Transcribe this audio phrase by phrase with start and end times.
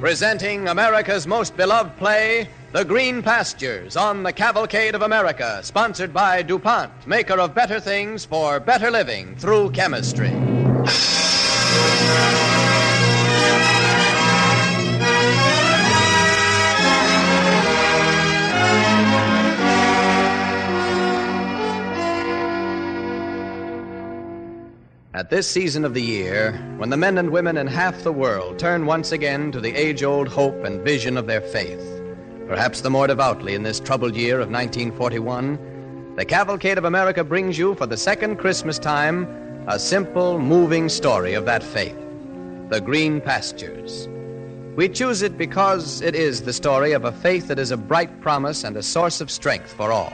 [0.00, 6.42] Presenting America's most beloved play, The Green Pastures, on the Cavalcade of America, sponsored by
[6.42, 10.32] DuPont, maker of better things for better living through chemistry.
[25.16, 28.58] At this season of the year, when the men and women in half the world
[28.58, 32.02] turn once again to the age old hope and vision of their faith,
[32.46, 37.56] perhaps the more devoutly in this troubled year of 1941, the Cavalcade of America brings
[37.56, 39.24] you for the second Christmas time
[39.68, 41.96] a simple, moving story of that faith
[42.68, 44.10] The Green Pastures.
[44.76, 48.20] We choose it because it is the story of a faith that is a bright
[48.20, 50.12] promise and a source of strength for all.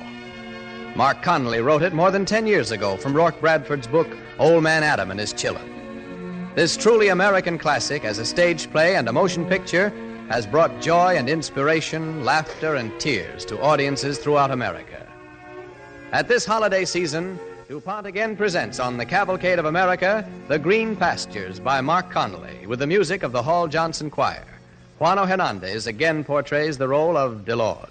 [0.95, 4.83] Marc Connelly wrote it more than 10 years ago from Roark Bradford's book, Old Man
[4.83, 6.55] Adam and His Chillin'.
[6.55, 9.93] This truly American classic, as a stage play and a motion picture,
[10.29, 15.07] has brought joy and inspiration, laughter and tears to audiences throughout America.
[16.13, 17.39] At this holiday season,
[17.69, 22.81] DuPont again presents on the Cavalcade of America The Green Pastures by Marc Connelly with
[22.81, 24.45] the music of the Hall Johnson Choir.
[25.01, 27.91] Juano Hernandez again portrays the role of De Lawd.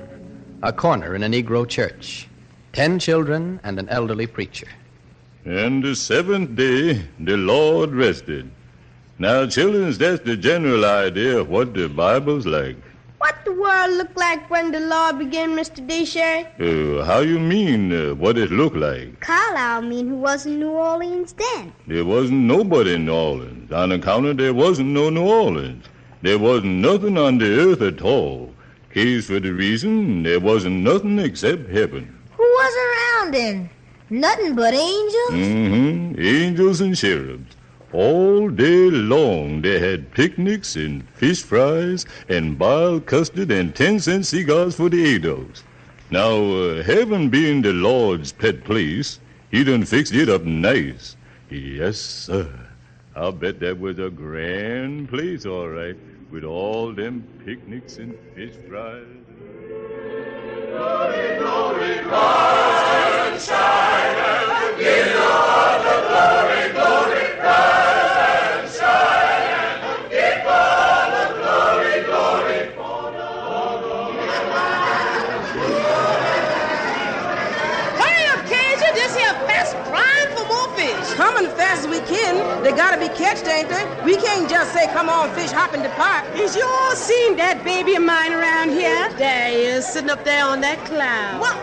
[0.63, 2.27] a corner in a Negro church,
[2.73, 4.67] ten children and an elderly preacher.
[5.45, 8.49] And the seventh day the Lord rested.
[9.17, 12.77] Now, children, that's the general idea of what the Bible's like.
[13.17, 15.85] What the world look like when the Lord began, Mr.
[15.85, 16.47] Deshee?
[16.59, 19.19] Uh, how you mean uh, what it looked like?
[19.19, 21.71] Carlisle mean who was in New Orleans then.
[21.87, 23.71] There wasn't nobody in New Orleans.
[23.71, 25.85] On account of there wasn't no New Orleans.
[26.23, 28.50] There wasn't nothing on the earth at all.
[28.93, 32.19] Case for the reason there wasn't nothing except heaven.
[32.35, 33.69] Who was around then?
[34.09, 35.31] Nothing but angels?
[35.31, 36.19] Mm-hmm.
[36.19, 37.55] Angels and cherubs.
[37.93, 44.25] All day long they had picnics and fish fries and boiled custard and ten cent
[44.25, 45.63] cigars for the adults.
[46.09, 49.19] Now, uh, heaven being the Lord's pet place,
[49.51, 51.15] he done fixed it up nice.
[51.49, 52.49] Yes, sir.
[53.15, 55.95] I'll bet that was a grand place, all right,
[56.31, 59.05] with all them picnics and fish fries.
[60.69, 65.90] Glory, glory, rise and shine and give God
[81.15, 82.63] Coming as fast as we can.
[82.63, 83.83] They gotta be catched, ain't they?
[84.05, 86.25] We can't just say, come on, fish, hop in the pot.
[86.35, 89.09] Is you all seen that baby of mine around here?
[89.17, 91.41] There he is, sitting up there on that cloud.
[91.41, 91.57] What?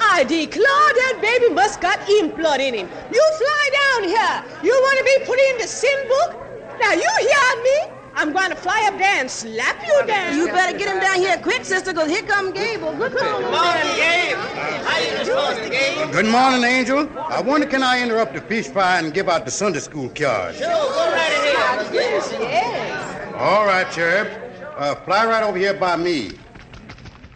[0.00, 1.98] I declare that baby must got
[2.36, 2.88] blood in him.
[3.10, 4.44] You fly down here.
[4.62, 6.36] You want to be put in the sin book?
[6.80, 8.01] Now, you hear me?
[8.14, 10.36] I'm going to fly up there and slap you down.
[10.36, 12.92] You better get him down here quick, sister, because here come Gable.
[12.92, 14.36] Good morning, Gabe.
[14.36, 16.12] How you doing, Gabe?
[16.12, 17.08] Good morning, Angel.
[17.18, 20.58] I wonder can I interrupt the fish fry and give out the Sunday school cards?
[20.58, 21.94] Sure, go right ahead.
[21.94, 23.34] Yes, yes.
[23.34, 24.28] All right, Cherub.
[24.76, 26.32] Uh, fly right over here by me.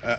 [0.03, 0.17] Uh,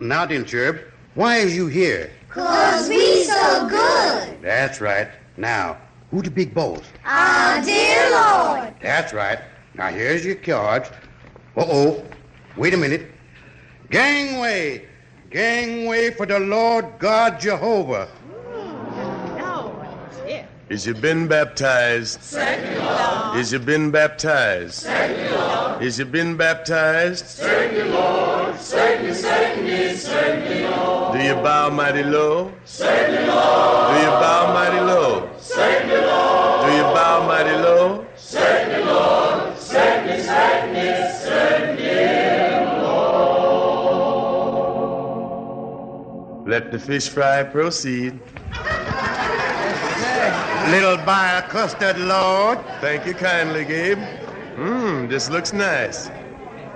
[0.00, 0.78] now then, Cherub,
[1.14, 2.12] why is you here?
[2.28, 4.40] Cause we so good.
[4.40, 5.08] That's right.
[5.36, 5.78] Now,
[6.10, 6.82] who the big boss?
[7.04, 8.74] Our dear Lord.
[8.80, 9.40] That's right.
[9.76, 10.90] Now here's your cards.
[11.56, 12.02] Uh-oh.
[12.56, 13.10] Wait a minute.
[13.90, 14.86] Gangway.
[15.30, 18.08] Gangway for the Lord God Jehovah.
[20.68, 22.20] Is you been baptized?
[22.22, 23.38] Certainly, Lord.
[23.38, 24.74] Is you been baptized?
[24.74, 25.82] Certainly, Lord.
[25.82, 27.24] Is you been baptized?
[27.24, 28.58] Certainly, Lord.
[28.58, 31.16] Certainly, certainly, certainly, Lord.
[31.16, 32.52] Do you bow mighty low?
[32.64, 33.94] Certainly, Lord.
[33.94, 35.05] Do you bow mighty low?
[46.56, 48.18] Let the fish fry proceed.
[50.70, 52.58] Little buyer custard, Lord.
[52.80, 53.98] Thank you kindly, Gabe.
[54.56, 56.08] Mmm, this looks nice.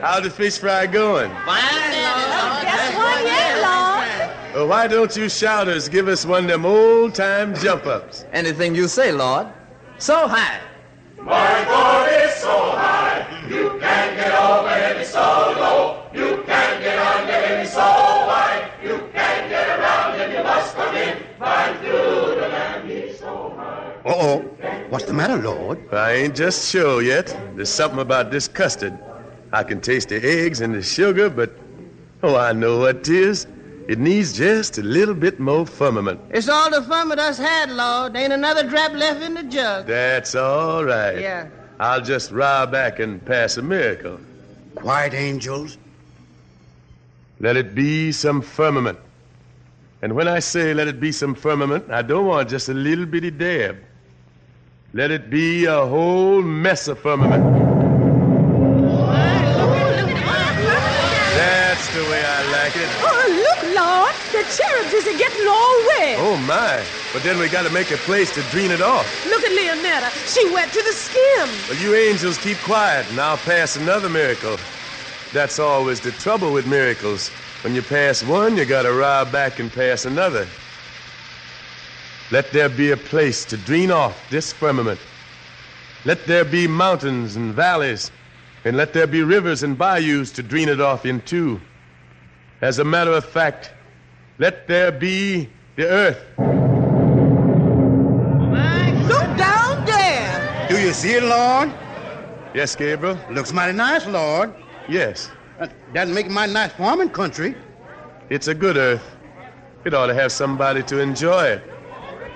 [0.03, 1.31] How the fish fry going?
[1.47, 2.62] Fine, Lord.
[2.62, 4.55] Just one yet, Lord.
[4.55, 8.27] Well, why don't you shouters give us one of them old time jump ups?
[8.35, 9.47] Anything you say, Lord.
[9.97, 10.61] So high.
[11.17, 15.90] My God is so high, you can't get over him, so low.
[24.05, 24.41] Uh-oh.
[24.91, 25.79] What's the matter, Lord?
[25.93, 27.29] I ain't just sure yet.
[27.55, 28.99] There's something about this custard.
[29.53, 31.53] I can taste the eggs and the sugar, but
[32.23, 33.47] oh, I know what it is.
[33.89, 36.21] It needs just a little bit more firmament.
[36.31, 38.15] It's all the firmament with us had, Lord.
[38.17, 39.87] Ain't another drop left in the jug.
[39.87, 41.19] That's all right.
[41.19, 41.49] Yeah.
[41.81, 44.21] I'll just ride back and pass a miracle.
[44.75, 45.79] Quiet, angels.
[47.41, 48.99] Let it be some firmament.
[50.02, 53.05] And when I say let it be some firmament, I don't want just a little
[53.05, 53.76] bitty dab.
[54.94, 57.44] Let it be a whole mess of firmament.
[61.37, 62.88] That's the way I like it.
[63.02, 64.14] Oh, look, Lord.
[64.32, 66.19] The cherubs is getting all wet.
[66.19, 66.85] Oh, my.
[67.12, 69.06] But then we got to make a place to drain it off.
[69.26, 70.11] Look at Leonetta.
[70.32, 71.49] She wet to the skin.
[71.69, 74.56] Well, you angels keep quiet, and I'll pass another miracle.
[75.32, 77.31] That's always the trouble with miracles.
[77.62, 80.47] When you pass one, you got to ride back and pass another.
[82.31, 84.99] Let there be a place to drain off this firmament.
[86.07, 88.11] Let there be mountains and valleys,
[88.65, 91.61] and let there be rivers and bayous to drain it off in into.
[92.62, 93.73] As a matter of fact,
[94.39, 96.19] let there be the earth.
[99.09, 100.67] Look down there.
[100.71, 101.71] Do you see it, Lord?
[102.55, 103.19] Yes, Gabriel?
[103.31, 104.55] Looks mighty nice, Lord.
[104.89, 105.31] Yes.
[105.61, 107.55] That, that'd make my nice farming country.
[108.31, 109.05] It's a good earth.
[109.85, 111.62] It ought to have somebody to enjoy it.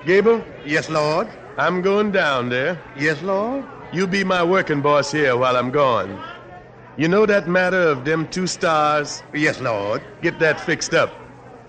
[0.05, 0.45] Gable?
[0.63, 1.27] Yes, Lord.
[1.57, 2.79] I'm going down there.
[2.95, 3.65] Yes, Lord.
[3.91, 6.23] You be my working boss here while I'm gone.
[6.97, 9.23] You know that matter of them two stars?
[9.33, 10.03] Yes, Lord.
[10.21, 11.11] Get that fixed up.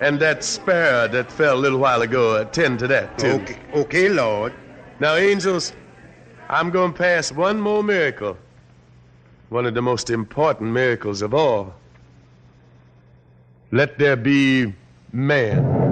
[0.00, 3.29] And that sparrow that fell a little while ago, attend to that, too.
[3.29, 4.52] Okay, okay Lord.
[5.00, 5.73] Now, angels,
[6.50, 8.37] I'm going to pass one more miracle.
[9.48, 11.75] One of the most important miracles of all.
[13.70, 14.75] Let there be
[15.12, 15.84] man.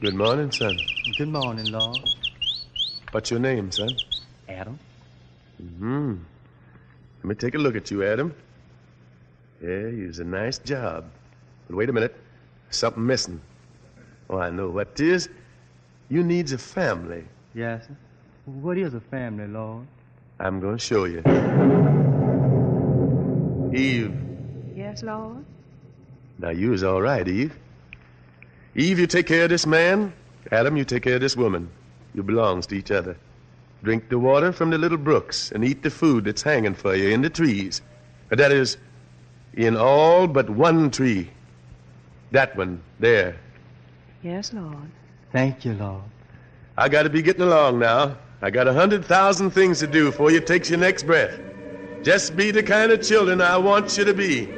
[0.00, 0.78] Good morning, son.
[1.18, 1.98] Good morning, Lord.
[3.10, 3.90] What's your name, son?
[4.48, 4.78] Adam.
[5.58, 6.14] Hmm.
[7.16, 8.32] Let me take a look at you, Adam.
[9.60, 11.06] Yeah, you's a nice job.
[11.66, 12.14] But wait a minute.
[12.70, 13.40] Something missing.
[14.30, 15.28] Oh, I know what it is.
[16.08, 17.24] You needs a family.
[17.52, 17.96] Yes, sir.
[18.44, 19.88] What is a family, Lord?
[20.38, 21.18] I'm going to show you.
[23.76, 24.14] Eve.
[24.76, 25.44] Yes, Lord.
[26.38, 27.58] Now, you is all right, Eve.
[28.76, 30.12] Eve, you take care of this man.
[30.50, 31.68] Adam, you take care of this woman.
[32.14, 33.16] You belongs to each other.
[33.82, 37.10] Drink the water from the little brooks and eat the food that's hanging for you
[37.10, 37.82] in the trees.
[38.30, 38.76] That is,
[39.54, 41.30] in all but one tree.
[42.32, 43.36] That one, there.
[44.22, 44.90] Yes, Lord.
[45.32, 46.02] Thank you, Lord.
[46.76, 48.16] I gotta be getting along now.
[48.40, 51.38] I got a hundred thousand things to do before you takes your next breath.
[52.02, 54.48] Just be the kind of children I want you to be.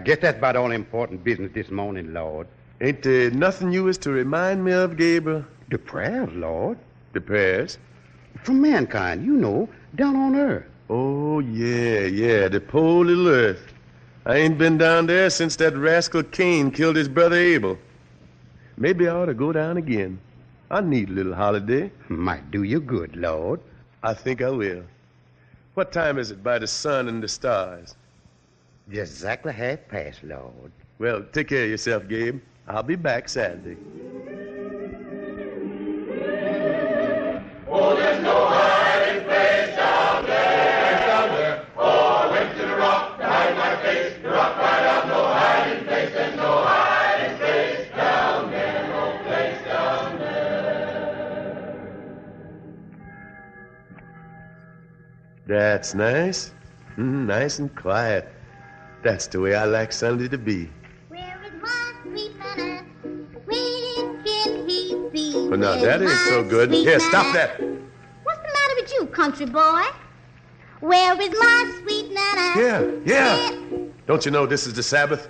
[0.00, 2.46] Guess that's about all important business this morning, Lord.
[2.82, 5.46] Ain't there nothing you is to remind me of, Gabriel?
[5.70, 6.76] The prayers, Lord.
[7.14, 7.78] The prayers?
[8.42, 10.66] For mankind, you know, down on earth.
[10.90, 13.72] Oh, yeah, yeah, the poor little earth.
[14.26, 17.78] I ain't been down there since that rascal Cain killed his brother Abel.
[18.76, 20.18] Maybe I ought to go down again.
[20.70, 21.90] I need a little holiday.
[22.08, 23.60] Might do you good, Lord.
[24.02, 24.82] I think I will.
[25.72, 27.96] What time is it by the sun and the stars?
[28.90, 30.70] Just exactly half past, Lord.
[30.98, 32.40] Well, take care of yourself, Gabe.
[32.68, 33.76] I'll be back Saturday.
[37.66, 41.06] Oh, there's no hiding place down there.
[41.06, 41.66] Down there.
[41.78, 44.12] Oh, I went to the rock to hide my face.
[44.22, 46.10] The rock cried out, no hiding place.
[46.12, 48.88] There's no hiding place down there.
[48.88, 51.24] No place down there.
[55.46, 56.52] That's nice.
[56.98, 58.28] Mm, nice and quiet.
[59.04, 60.70] That's the way I like Sunday to be.
[61.08, 62.82] Where is my sweet manna?
[63.44, 65.48] When can he be?
[65.50, 66.72] But now that ain't so good.
[66.72, 67.60] Here, stop that.
[67.60, 69.82] What's the matter with you, country boy?
[70.80, 72.54] Where is my sweet Nana?
[72.56, 73.86] Yeah, yeah.
[74.06, 75.28] Don't you know this is the Sabbath?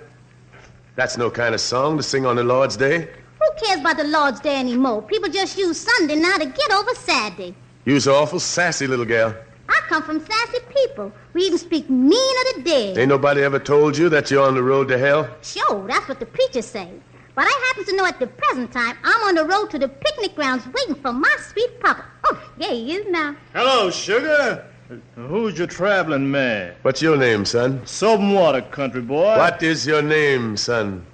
[0.95, 3.09] That's no kind of song to sing on the Lord's Day.
[3.39, 5.01] Who cares about the Lord's Day anymore?
[5.01, 7.53] People just use Sunday now to get over Saturday.
[7.83, 9.35] You's awful sassy little gal.
[9.75, 11.11] I come from sassy people.
[11.33, 12.97] We even speak mean of the dead.
[12.97, 15.27] Ain't nobody ever told you that you're on the road to hell?
[15.41, 16.89] Sure, that's what the preachers say.
[17.35, 19.89] But I happen to know at the present time I'm on the road to the
[19.89, 22.05] picnic grounds waiting for my sweet papa.
[22.25, 23.35] Oh, there he is now.
[23.53, 24.65] Hello, sugar.
[25.15, 26.75] Who's your traveling man?
[26.83, 27.85] What's your name, son?
[27.85, 29.35] Soap and water, country boy.
[29.37, 31.05] What is your name, son?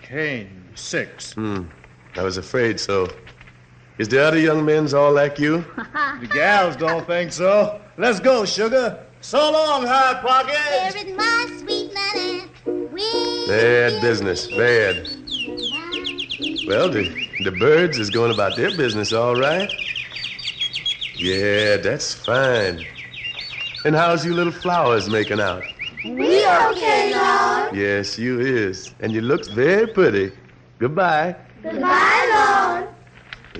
[0.00, 1.34] Cain, six.
[1.34, 1.64] Hmm.
[2.14, 3.08] I was afraid so.
[3.98, 5.64] Is the other young men's all like you?
[6.20, 7.78] The gals don't think so.
[7.98, 9.04] Let's go, sugar.
[9.20, 10.54] So long, Hot Pocket.
[10.54, 13.46] Where is my sweet Nana?
[13.46, 14.46] Bad business.
[14.46, 15.08] Bad.
[16.66, 19.70] Well, the, the birds is going about their business all right.
[21.16, 22.84] Yeah, that's fine.
[23.84, 25.64] And how's you little flowers making out?
[26.04, 27.76] We okay, Lord.
[27.76, 28.94] Yes, you is.
[29.00, 30.32] And you looks very pretty.
[30.78, 31.36] Goodbye.
[31.62, 32.15] Goodbye, Lord.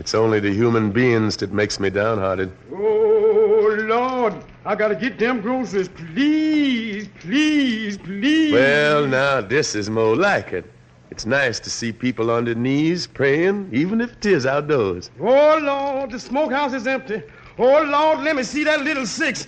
[0.06, 2.52] It's only the human beings that makes me downhearted.
[2.72, 4.34] Oh, Lord,
[4.64, 5.88] I gotta get them groceries.
[5.88, 8.52] Please, please, please.
[8.52, 10.64] Well, now, this is more like it.
[11.10, 15.10] It's nice to see people on their knees praying, even if it is outdoors.
[15.18, 17.24] Oh, Lord, the smokehouse is empty.
[17.58, 19.46] Oh, Lord, let me see that little six.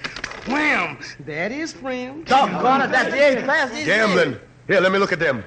[0.48, 0.98] Wham!
[1.24, 2.26] That is friend.
[2.26, 3.86] Doggone it, that's the eighth class, isn't it?
[3.86, 4.40] Gambling.
[4.66, 5.44] Here, let me look at them.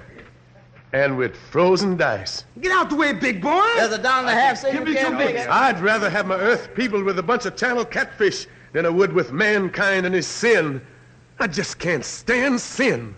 [0.94, 2.44] And with frozen dice.
[2.60, 3.66] Get out the way, big boy.
[3.78, 5.50] There's a dollar and a half, so you Give me can't some make big- it.
[5.50, 9.14] I'd rather have my earth peopled with a bunch of channel catfish than I would
[9.14, 10.82] with mankind and his sin.
[11.40, 13.16] I just can't stand sin.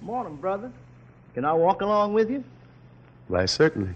[0.00, 0.70] Morning, brother.
[1.34, 2.42] Can I walk along with you?
[3.28, 3.92] Why, certainly.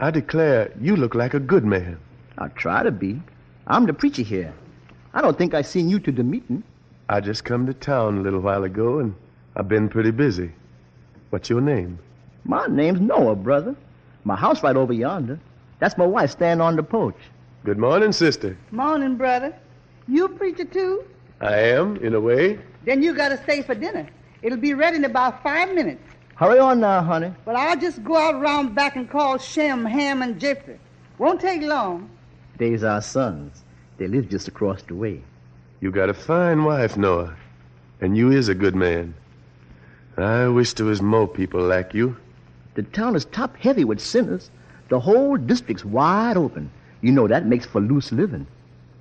[0.00, 1.98] I declare, you look like a good man.
[2.36, 3.22] I'll try to be.
[3.68, 4.52] I'm the preacher here.
[5.14, 6.62] I don't think I seen you to the meeting.
[7.08, 9.14] I just come to town a little while ago, and
[9.54, 10.50] I've been pretty busy.
[11.36, 11.98] What's your name?
[12.44, 13.76] My name's Noah, brother.
[14.24, 15.38] My house right over yonder.
[15.80, 17.18] That's my wife standing on the porch.
[17.62, 18.56] Good morning, sister.
[18.70, 19.54] Morning, brother.
[20.08, 21.04] You a preacher too?
[21.42, 22.58] I am, in a way.
[22.86, 24.08] Then you gotta stay for dinner.
[24.40, 26.00] It'll be ready in about five minutes.
[26.36, 27.34] Hurry on now, honey.
[27.44, 30.80] Well, I'll just go out round back and call Shem, Ham, and Japheth.
[31.18, 32.08] Won't take long.
[32.56, 33.62] They's our sons.
[33.98, 35.20] They live just across the way.
[35.82, 37.36] You got a fine wife, Noah.
[38.00, 39.12] And you is a good man.
[40.16, 42.16] I wish there was more people like you.
[42.74, 44.50] The town is top heavy with sinners.
[44.88, 46.70] The whole district's wide open.
[47.02, 48.46] You know that makes for loose living.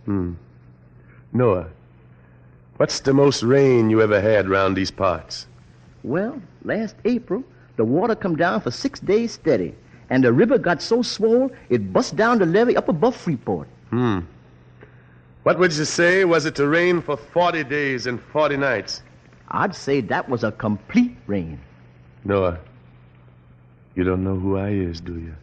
[0.05, 0.33] Hmm.
[1.31, 1.67] Noah,
[2.77, 5.47] what's the most rain you ever had round these parts?
[6.03, 7.43] Well, last April,
[7.77, 9.73] the water come down for six days steady,
[10.09, 13.67] and the river got so swole it bust down the levee up above Freeport.
[13.89, 14.19] Hmm.
[15.43, 19.01] What would you say was it to rain for 40 days and 40 nights?
[19.49, 21.59] I'd say that was a complete rain.
[22.23, 22.59] Noah,
[23.95, 25.35] you don't know who I is, do you?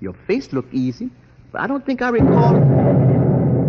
[0.00, 1.10] Your face looked easy,
[1.52, 2.56] but I don't think I recall.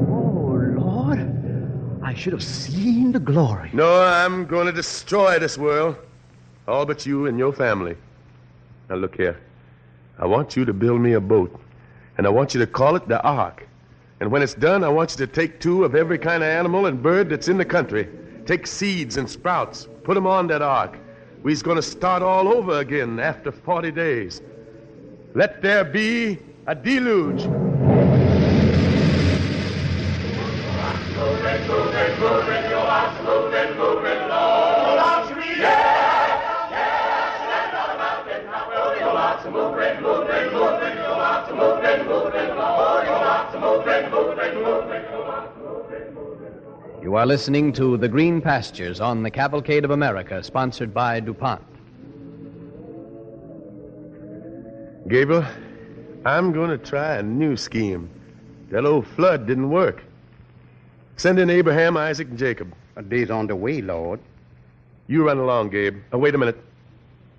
[0.08, 2.02] Oh, Lord.
[2.04, 3.70] I should have seen the glory.
[3.74, 5.96] Noah, I'm going to destroy this world.
[6.68, 7.96] All but you and your family.
[8.90, 9.40] Now, look here.
[10.18, 11.60] I want you to build me a boat,
[12.18, 13.68] and I want you to call it the Ark.
[14.20, 16.86] And when it's done, I want you to take two of every kind of animal
[16.86, 18.08] and bird that's in the country.
[18.46, 21.00] Take seeds and sprouts, put them on that ark.
[21.42, 24.42] We's going to start all over again after 40 days.
[25.34, 27.48] Let there be a deluge.
[47.06, 51.62] You are listening to The Green Pastures on the Cavalcade of America, sponsored by DuPont.
[55.08, 55.46] Gabriel,
[56.26, 58.10] I'm going to try a new scheme.
[58.72, 60.04] That old flood didn't work.
[61.16, 62.74] Send in Abraham, Isaac, and Jacob.
[62.96, 64.20] A day's on the way, Lord.
[65.06, 65.98] You run along, Gabe.
[66.12, 66.58] Oh, wait a minute.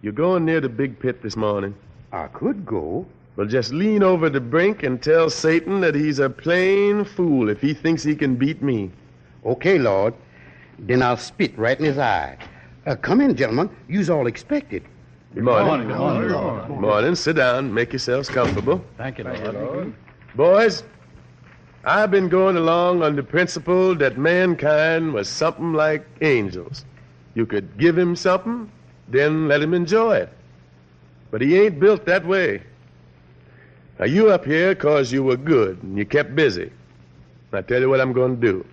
[0.00, 1.74] You're going near the big pit this morning.
[2.12, 3.04] I could go.
[3.34, 7.60] Well, just lean over the brink and tell Satan that he's a plain fool if
[7.60, 8.92] he thinks he can beat me.
[9.44, 10.14] Okay, Lord.
[10.78, 12.36] Then I'll spit right in his eye.
[12.86, 13.70] Uh, come in, gentlemen.
[13.88, 14.84] You's all expected.
[15.34, 15.88] Good morning.
[15.88, 16.68] Good morning, good morning.
[16.68, 17.14] Good morning.
[17.14, 17.72] Sit down.
[17.72, 18.84] Make yourselves comfortable.
[18.96, 19.94] Thank you, Lord.
[20.34, 20.82] Boys,
[21.84, 26.84] I've been going along on the principle that mankind was something like angels.
[27.34, 28.70] You could give him something,
[29.08, 30.32] then let him enjoy it.
[31.30, 32.62] But he ain't built that way.
[33.98, 36.70] Now, you up here 'cause you were good and you kept busy.
[37.52, 38.64] I tell you what I'm going to do.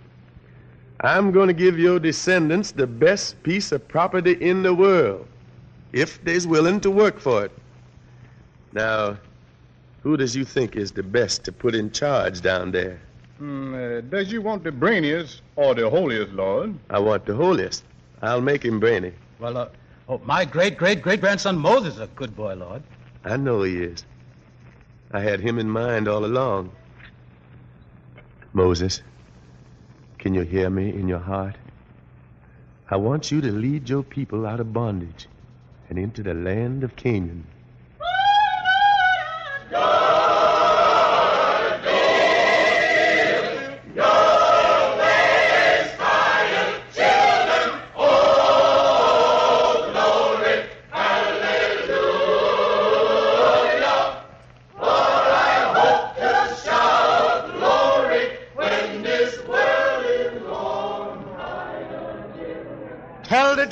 [1.03, 5.27] I'm going to give your descendants the best piece of property in the world,
[5.91, 7.51] if they's willing to work for it.
[8.72, 9.17] Now,
[10.01, 13.01] who does you think is the best to put in charge down there?
[13.38, 16.74] Hmm, uh, does you want the brainiest or the holiest, Lord?
[16.89, 17.83] I want the holiest.
[18.22, 19.12] I'll make him brainy.
[19.39, 19.67] Well, uh,
[20.07, 22.81] oh, my great great great grandson Moses is a good boy, Lord.
[23.25, 24.05] I know he is.
[25.12, 26.72] I had him in mind all along.
[28.53, 29.01] Moses,
[30.24, 31.58] can you hear me in your heart?
[32.89, 35.27] I want you to lead your people out of bondage
[35.89, 37.46] and into the land of Canaan.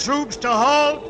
[0.01, 1.03] Tell the troops to halt.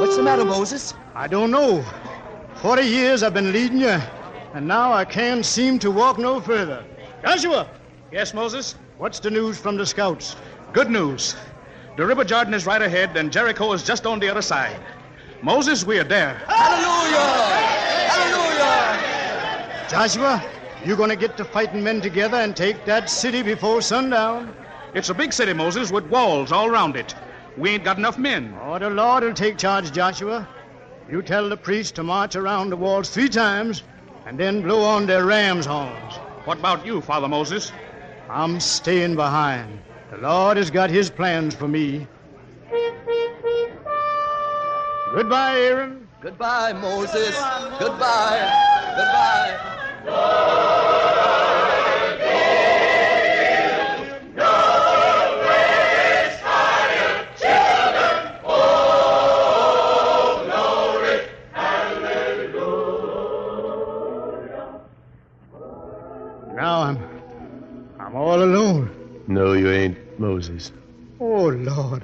[0.00, 0.94] What's the matter, Moses?
[1.14, 1.84] I don't know.
[2.56, 4.00] Forty years I've been leading you,
[4.54, 6.82] and now I can't seem to walk no further.
[7.22, 7.68] Joshua,
[8.10, 8.74] Yes, Moses?
[8.96, 10.34] what's the news from the scouts?
[10.72, 11.36] Good news.
[11.98, 14.80] The River Jordan is right ahead, and Jericho is just on the other side.
[15.42, 16.40] Moses, we are there.
[16.46, 17.18] Hallelujah!
[18.14, 19.86] Hallelujah!
[19.90, 20.42] Joshua,
[20.86, 24.54] you're gonna get the fighting men together and take that city before sundown?
[24.94, 27.14] It's a big city, Moses, with walls all around it.
[27.56, 28.56] We ain't got enough men.
[28.62, 30.48] Oh, the Lord will take charge, Joshua.
[31.10, 33.82] You tell the priests to march around the walls three times
[34.26, 36.14] and then blow on their ram's horns.
[36.44, 37.72] What about you, Father Moses?
[38.30, 39.80] I'm staying behind.
[40.10, 42.06] The Lord has got his plans for me.
[45.14, 46.08] Goodbye, Aaron.
[46.20, 47.36] Goodbye, Moses.
[47.78, 48.50] Goodbye.
[48.96, 49.58] Goodbye.
[50.04, 50.57] Now
[71.20, 72.02] Oh, Lord.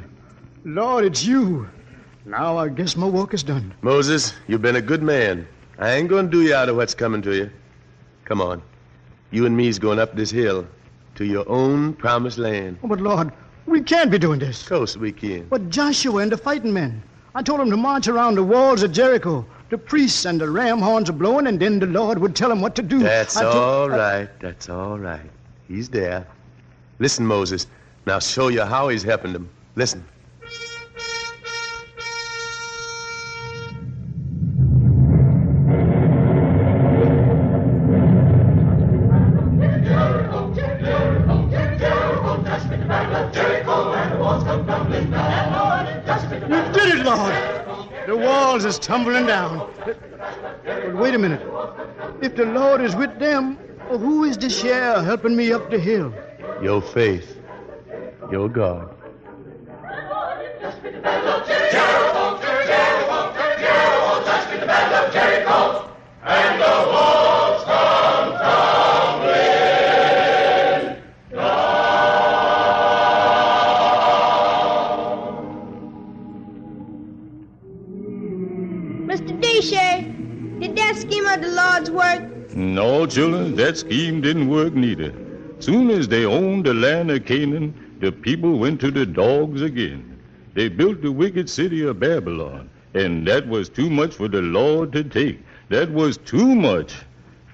[0.65, 1.69] Lord, it's you.
[2.25, 3.75] Now I guess my work is done.
[3.83, 5.47] Moses, you've been a good man.
[5.79, 7.51] I ain't going to do you out of what's coming to you.
[8.25, 8.63] Come on.
[9.31, 10.67] You and me's going up this hill
[11.17, 12.79] to your own promised land.
[12.83, 13.33] Oh, but Lord,
[13.67, 14.63] we can't be doing this.
[14.63, 15.47] Of course we can.
[15.49, 17.03] But Joshua and the fighting men.
[17.35, 19.45] I told them to march around the walls of Jericho.
[19.71, 22.61] The priests and the ram horns are blowing, and then the Lord would tell them
[22.61, 23.01] what to do.
[23.01, 24.29] That's I told- all right.
[24.41, 25.31] That's all right.
[25.67, 26.27] He's there.
[27.01, 27.67] Listen, Moses.
[28.07, 29.49] Now show you how he's helping them.
[29.77, 30.05] Listen.
[46.45, 47.35] You did it, Lord.
[48.07, 49.71] The walls is tumbling down.
[50.67, 51.41] But wait a minute.
[52.21, 53.57] If the Lord is with them,
[53.89, 56.13] who is this here helping me up the hill?
[56.63, 57.41] Your faith.
[58.31, 58.91] Your God.
[66.27, 69.45] And the walls come tumbling
[79.07, 79.39] Mr.
[79.39, 82.57] Deshee, did that scheme of the Lord's work?
[82.57, 85.13] No, children, that scheme didn't work neither.
[85.59, 90.19] Soon as they owned the land of Canaan, the people went to the dogs again.
[90.55, 94.93] They built the wicked city of Babylon, And that was too much for the Lord
[94.93, 95.41] to take.
[95.69, 96.95] That was too much.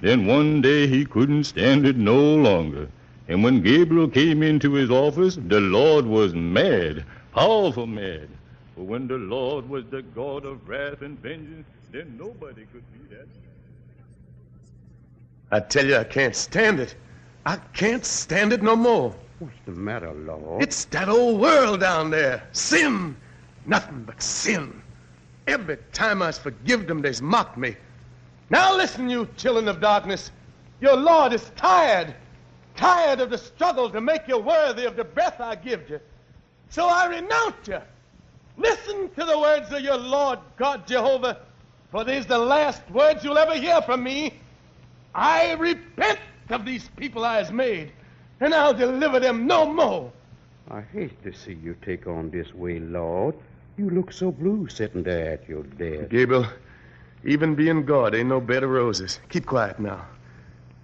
[0.02, 2.88] Then one day he couldn't stand it no longer.
[3.28, 8.28] And when Gabriel came into his office, the Lord was mad, powerful mad.
[8.74, 13.14] For when the Lord was the God of wrath and vengeance, then nobody could be
[13.14, 13.26] that.
[15.50, 16.94] I tell you, I can't stand it.
[17.46, 19.14] I can't stand it no more.
[19.40, 20.62] What's the matter, Lord?
[20.62, 22.46] It's that old world down there.
[22.52, 23.16] Sin.
[23.64, 24.82] Nothing but sin.
[25.46, 27.74] Every time I forgive them, they's mocked me.
[28.50, 30.30] Now listen, you children of darkness.
[30.82, 32.14] Your Lord is tired.
[32.76, 36.00] Tired of the struggle to make you worthy of the breath I give you.
[36.68, 37.80] So I renounce you.
[38.58, 41.40] Listen to the words of your Lord God Jehovah,
[41.90, 44.34] for these the last words you'll ever hear from me.
[45.14, 46.18] I repent
[46.50, 47.92] of these people I has made,
[48.40, 50.12] and I'll deliver them no more.
[50.70, 53.34] I hate to see you take on this way, Lord.
[53.76, 56.10] You look so blue sitting there at your desk.
[56.10, 56.46] Gabriel,
[57.24, 59.20] even being God ain't no bed of roses.
[59.28, 60.06] Keep quiet now.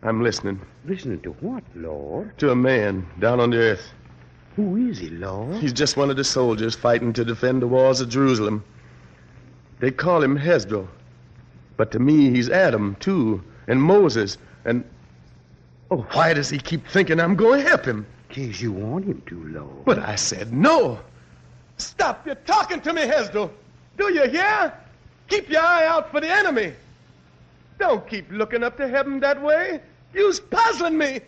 [0.02, 0.60] I'm listening.
[0.84, 2.36] Listening to what, Lord?
[2.38, 3.92] To a man down on the earth.
[4.56, 5.56] Who is he, Lord?
[5.56, 8.64] He's just one of the soldiers fighting to defend the walls of Jerusalem.
[9.80, 10.88] They call him Hezro.
[11.76, 14.84] But to me, he's Adam, too, and Moses, and.
[15.90, 18.07] Oh, why does he keep thinking I'm going to help him?
[18.29, 19.85] Case you want him to, Lord.
[19.85, 20.99] But I said no.
[21.79, 22.27] Stop!
[22.27, 23.51] You're talking to me, Hezro.
[23.96, 24.72] Do you hear?
[25.29, 26.72] Keep your eye out for the enemy.
[27.79, 29.81] Don't keep looking up to heaven that way.
[30.14, 31.20] You's puzzling me.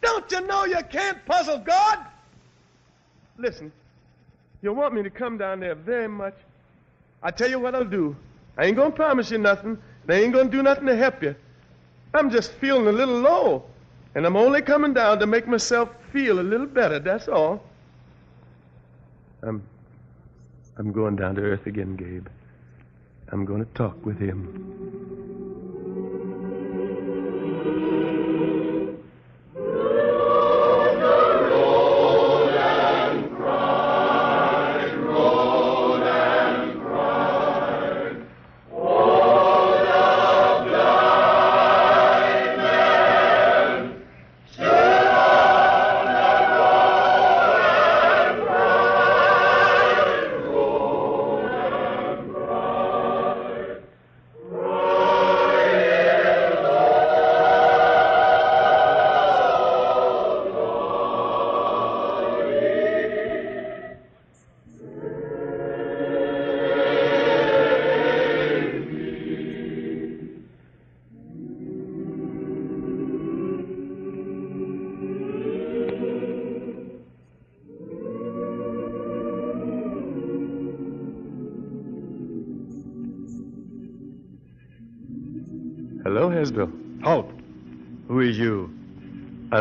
[0.00, 1.98] Don't you know you can't puzzle God?
[3.38, 3.70] Listen,
[4.62, 6.34] you want me to come down there very much.
[7.22, 8.16] I tell you what I'll do.
[8.56, 9.78] I ain't gonna promise you nothing.
[10.08, 11.34] I ain't gonna do nothing to help you.
[12.14, 13.64] I'm just feeling a little low,
[14.14, 16.98] and I'm only coming down to make myself feel a little better.
[16.98, 17.62] That's all.
[19.42, 19.62] I'm,
[20.76, 22.26] I'm going down to earth again, Gabe.
[23.30, 25.21] I'm going to talk with him.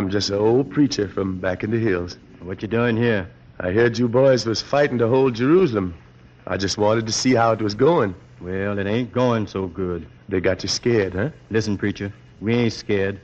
[0.02, 2.18] I'm just an old preacher from back in the hills.
[2.42, 3.30] What you doing here?
[3.60, 5.94] I heard you boys was fighting to hold Jerusalem.
[6.48, 8.16] I just wanted to see how it was going.
[8.40, 10.08] Well, it ain't going so good.
[10.28, 11.30] They got you scared, huh?
[11.52, 13.20] Listen, preacher, we ain't scared.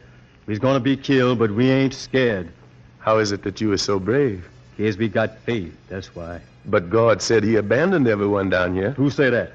[0.45, 2.51] We's gonna be killed, but we ain't scared.
[2.99, 4.47] How is it that you are so brave?
[4.77, 6.41] Cause we got faith, that's why.
[6.65, 8.91] But God said he abandoned everyone down here.
[8.91, 9.53] Who say that?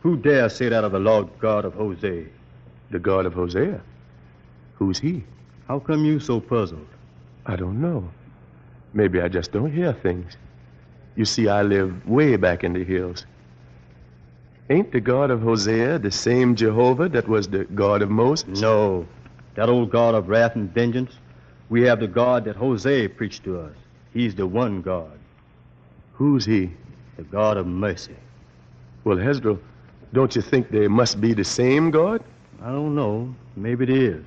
[0.00, 2.24] Who dare say that of the Lord God of Hosea?
[2.90, 3.78] The God of Hosea.
[4.76, 5.22] Who's he?
[5.68, 6.86] How come you so puzzled?
[7.46, 8.08] I don't know.
[8.94, 10.36] Maybe I just don't hear things.
[11.16, 13.26] You see, I live way back in the hills.
[14.70, 18.60] Ain't the God of Hosea the same Jehovah that was the God of Moses?
[18.60, 19.06] No.
[19.54, 21.12] That old God of wrath and vengeance.
[21.68, 23.74] We have the God that Hosea preached to us.
[24.12, 25.18] He's the one God.
[26.14, 26.70] Who's he?
[27.16, 28.16] The God of mercy.
[29.04, 29.58] Well, Hezro,
[30.12, 32.22] don't you think they must be the same God?
[32.62, 33.34] I don't know.
[33.56, 34.24] Maybe it is.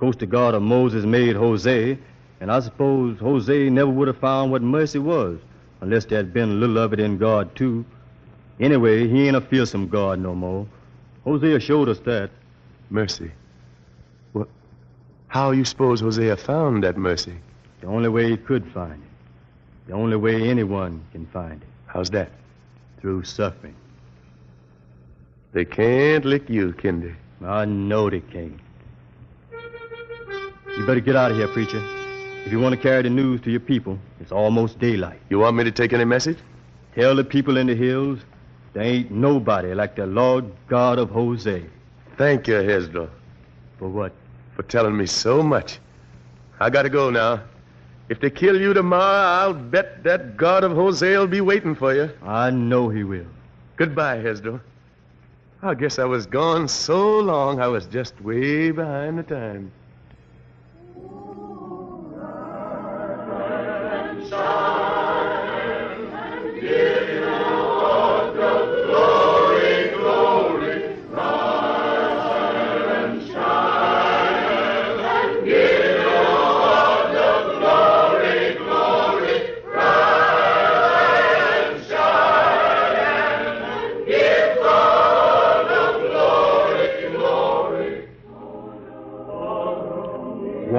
[0.00, 1.96] The God of Moses made Hosea,
[2.40, 5.38] and I suppose Hosea never would have found what mercy was
[5.80, 7.84] unless there had been a little of it in God, too.
[8.60, 10.66] Anyway, he ain't a fearsome God no more.
[11.24, 12.30] Hosea showed us that.
[12.90, 13.30] Mercy.
[14.34, 14.48] Well,
[15.28, 17.34] how you suppose Hosea found that mercy?
[17.80, 19.88] The only way he could find it.
[19.88, 21.68] The only way anyone can find it.
[21.86, 22.30] How's that?
[23.00, 23.74] Through suffering.
[25.52, 27.16] They can't lick you, Kinder.
[27.42, 28.60] I know they can't.
[30.76, 31.80] You better get out of here, preacher.
[32.44, 35.20] If you want to carry the news to your people, it's almost daylight.
[35.30, 36.38] You want me to take any message?
[36.96, 38.18] Tell the people in the hills
[38.72, 41.62] there ain't nobody like the Lord God of Hosea.
[42.18, 43.08] Thank you, Hezro.
[43.78, 44.12] For what?
[44.56, 45.78] For telling me so much.
[46.58, 47.42] I gotta go now.
[48.08, 52.10] If they kill you tomorrow, I'll bet that God of Hosea'll be waiting for you.
[52.20, 53.26] I know he will.
[53.76, 54.60] Goodbye, Hesdor.
[55.62, 59.70] I guess I was gone so long I was just way behind the time.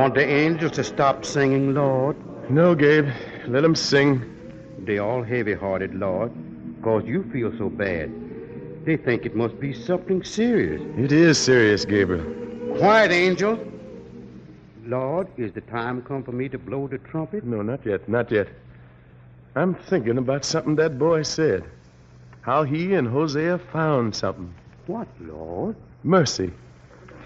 [0.05, 2.15] Want the angels to stop singing, Lord?
[2.47, 3.09] No, Gabe.
[3.47, 4.21] Let them sing.
[4.77, 6.31] They all heavy-hearted, Lord,
[6.83, 8.13] cause you feel so bad.
[8.85, 10.79] They think it must be something serious.
[10.95, 12.23] It is serious, Gabriel.
[12.77, 13.57] Quiet, angel.
[14.85, 17.43] Lord, is the time come for me to blow the trumpet?
[17.43, 18.47] No, not yet, not yet.
[19.55, 21.63] I'm thinking about something that boy said.
[22.41, 24.53] How he and Hosea found something.
[24.85, 25.75] What, Lord?
[26.03, 26.53] Mercy.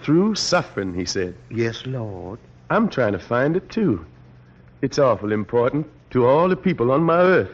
[0.01, 1.35] Through suffering, he said.
[1.49, 2.39] Yes, Lord.
[2.69, 4.05] I'm trying to find it, too.
[4.81, 7.51] It's awful important to all the people on my earth.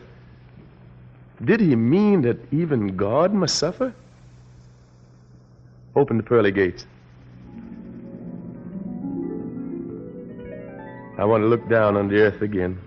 [1.43, 3.93] Did he mean that even God must suffer?
[5.95, 6.85] Open the pearly gates.
[11.17, 12.77] I want to look down on the earth again.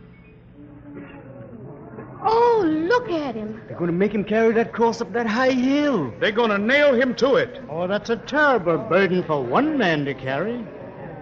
[2.23, 3.61] Oh, look at him.
[3.67, 6.13] They're going to make him carry that cross up that high hill.
[6.21, 7.63] They're going to nail him to it.
[7.71, 10.67] Oh, that's a terrible burden for one man to carry.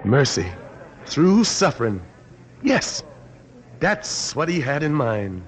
[0.04, 0.46] Mercy.
[1.06, 2.02] Through suffering.
[2.62, 3.02] Yes.
[3.80, 5.42] That's what he had in mind.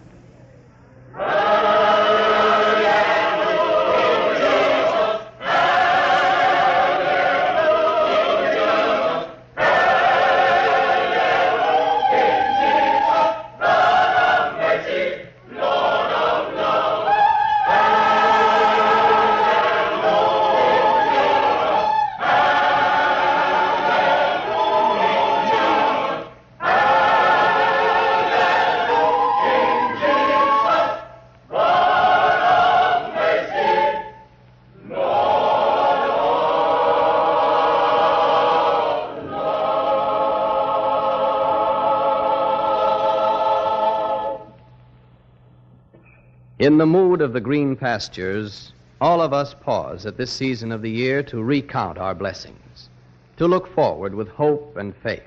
[46.59, 50.83] In the mood of the green pastures, all of us pause at this season of
[50.83, 52.89] the year to recount our blessings,
[53.37, 55.23] to look forward with hope and faith.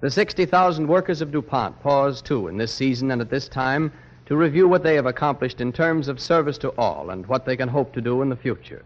[0.00, 3.92] The 60,000 workers of DuPont pause too in this season and at this time
[4.24, 7.56] to review what they have accomplished in terms of service to all and what they
[7.56, 8.84] can hope to do in the future.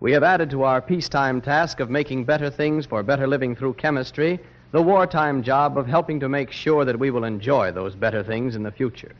[0.00, 3.74] We have added to our peacetime task of making better things for better living through
[3.74, 4.40] chemistry
[4.72, 8.56] the wartime job of helping to make sure that we will enjoy those better things
[8.56, 9.14] in the future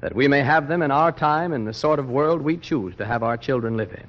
[0.00, 2.94] that we may have them in our time in the sort of world we choose
[2.96, 4.06] to have our children live in.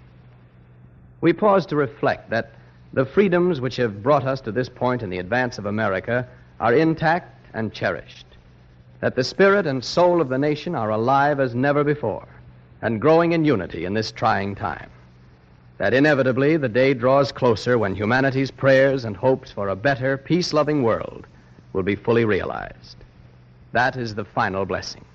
[1.21, 2.52] We pause to reflect that
[2.93, 6.28] the freedoms which have brought us to this point in the advance of America
[6.60, 8.26] are intact and cherished,
[9.00, 12.28] that the spirit and soul of the nation are alive as never before
[12.82, 14.89] and growing in unity in this trying time,
[15.78, 20.54] that inevitably the day draws closer when humanity's prayers and hopes for a better, peace
[20.54, 21.26] loving world
[21.73, 22.97] will be fully realized.
[23.71, 25.06] That is the final blessing.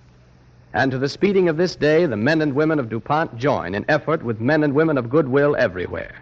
[0.74, 3.84] And to the speeding of this day, the men and women of DuPont join in
[3.88, 6.14] effort with men and women of goodwill everywhere.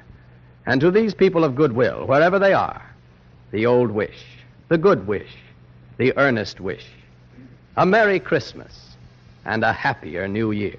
[0.66, 2.82] And to these people of goodwill, wherever they are,
[3.52, 4.24] the old wish,
[4.68, 5.36] the good wish,
[5.98, 6.86] the earnest wish,
[7.76, 8.90] a Merry Christmas
[9.44, 10.78] and a happier New Year.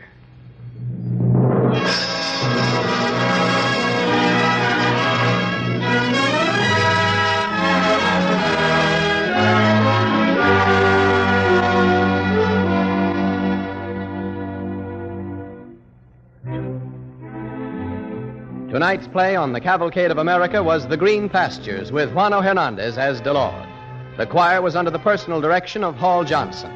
[18.82, 23.22] Tonight's play on the Cavalcade of America was The Green Pastures with Juano Hernandez as
[23.22, 23.68] De Lawd.
[24.18, 26.74] The choir was under the personal direction of Hall Johnson.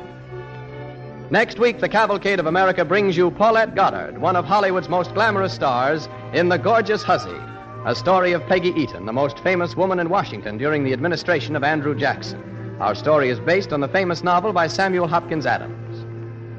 [1.31, 5.51] Next week, the Cavalcade of America brings you Paulette Goddard, one of Hollywood's most glamorous
[5.51, 7.39] stars, in The Gorgeous Hussy,
[7.87, 11.63] a story of Peggy Eaton, the most famous woman in Washington during the administration of
[11.63, 12.77] Andrew Jackson.
[12.79, 15.84] Our story is based on the famous novel by Samuel Hopkins Adams.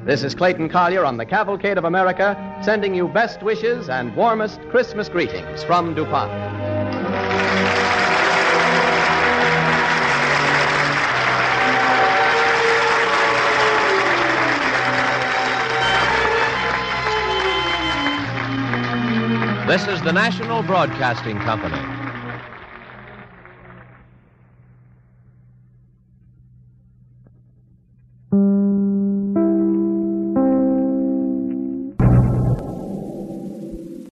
[0.07, 4.61] This is Clayton Collyer on the Cavalcade of America, sending you best wishes and warmest
[4.69, 6.31] Christmas greetings from DuPont.
[19.67, 21.96] This is the National Broadcasting Company.